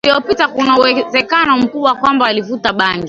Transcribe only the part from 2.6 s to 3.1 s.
bangi